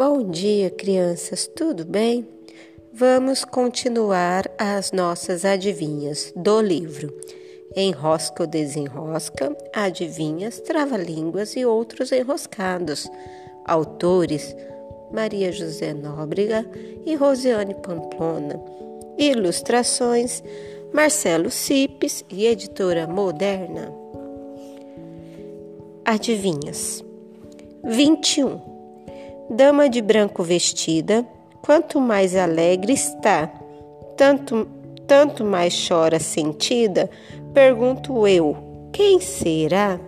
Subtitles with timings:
[0.00, 2.26] Bom dia, crianças, tudo bem?
[2.90, 7.14] Vamos continuar as nossas adivinhas do livro
[7.76, 13.10] Enrosca ou Desenrosca, Adivinhas, Trava-Línguas e Outros Enroscados.
[13.66, 14.56] Autores
[15.12, 16.64] Maria José Nóbrega
[17.04, 18.58] e Rosiane Pamplona.
[19.18, 20.42] Ilustrações
[20.94, 23.92] Marcelo Cipes e Editora Moderna.
[26.06, 27.04] Adivinhas
[27.84, 28.69] 21
[29.50, 31.26] Dama de branco vestida,
[31.60, 33.48] quanto mais alegre está,
[34.16, 34.68] tanto,
[35.08, 37.10] tanto mais chora sentida,
[37.52, 38.56] pergunto eu,
[38.92, 39.98] quem será?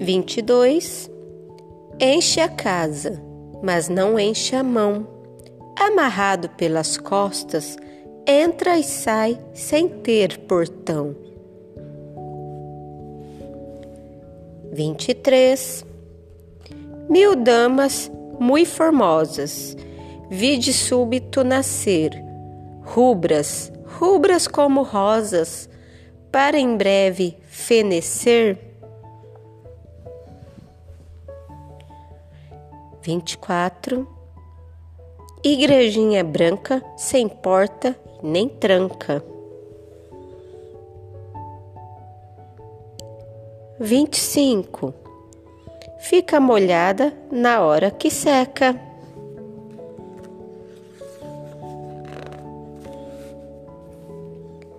[0.00, 1.10] Vinte e dois.
[2.00, 3.22] Enche a casa,
[3.62, 5.06] mas não enche a mão.
[5.78, 7.76] Amarrado pelas costas,
[8.26, 11.14] entra e sai sem ter portão.
[14.74, 15.86] 23.
[17.08, 19.76] Mil damas muito formosas,
[20.28, 22.10] vi de súbito nascer,
[22.82, 25.68] rubras, rubras como rosas,
[26.32, 28.58] para em breve fenecer.
[33.02, 34.08] 24.
[35.44, 39.33] Igrejinha branca, sem porta nem tranca.
[43.80, 44.94] 25.
[45.98, 48.80] Fica molhada na hora que seca.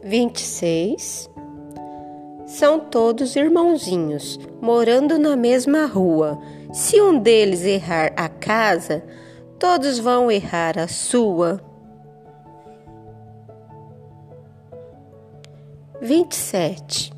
[0.01, 1.29] Vinte e seis.
[2.45, 6.39] São todos irmãozinhos, morando na mesma rua.
[6.71, 9.03] Se um deles errar a casa,
[9.59, 11.59] todos vão errar a sua.
[16.01, 17.14] Vinte e sete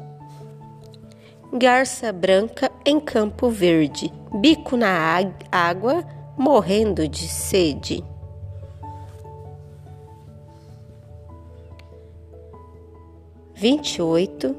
[1.54, 5.18] garça branca em campo verde, bico na
[5.52, 6.04] água,
[6.38, 8.04] morrendo de sede.
[13.56, 14.56] Vinte e oito.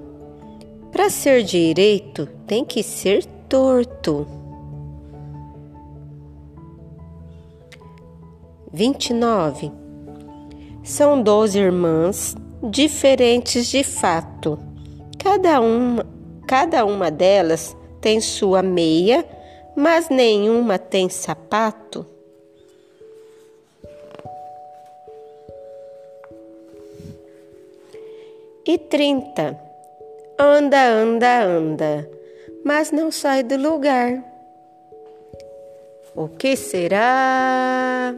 [0.90, 4.26] Para ser direito tem que ser torto.
[8.72, 9.70] Vinte e nove.
[10.82, 14.58] São doze irmãs diferentes de fato,
[15.18, 16.04] cada uma
[16.48, 19.22] Cada uma delas tem sua meia,
[19.76, 22.06] mas nenhuma tem sapato.
[28.64, 29.60] E trinta.
[30.38, 32.10] Anda, anda, anda,
[32.64, 34.24] mas não sai do lugar.
[36.16, 38.14] O que será?